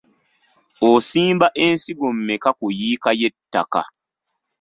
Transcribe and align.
Osimba 0.89 1.47
ensigo 1.65 2.07
mmeka 2.15 2.49
ku 2.57 2.65
yiika 2.79 3.09
y'ettaka? 3.19 3.81